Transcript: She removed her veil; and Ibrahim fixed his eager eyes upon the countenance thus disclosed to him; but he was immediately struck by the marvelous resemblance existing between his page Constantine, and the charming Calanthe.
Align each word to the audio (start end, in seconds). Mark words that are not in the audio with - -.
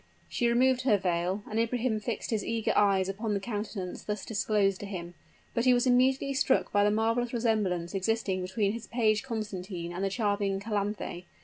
She 0.27 0.47
removed 0.49 0.81
her 0.81 0.97
veil; 0.97 1.43
and 1.47 1.59
Ibrahim 1.59 1.99
fixed 1.99 2.31
his 2.31 2.43
eager 2.43 2.73
eyes 2.75 3.07
upon 3.07 3.35
the 3.35 3.39
countenance 3.39 4.01
thus 4.03 4.25
disclosed 4.25 4.79
to 4.79 4.87
him; 4.87 5.13
but 5.53 5.65
he 5.65 5.75
was 5.75 5.85
immediately 5.85 6.33
struck 6.33 6.71
by 6.71 6.83
the 6.83 6.89
marvelous 6.89 7.33
resemblance 7.33 7.93
existing 7.93 8.41
between 8.41 8.71
his 8.71 8.87
page 8.87 9.21
Constantine, 9.21 9.93
and 9.93 10.03
the 10.03 10.09
charming 10.09 10.59
Calanthe. 10.59 11.25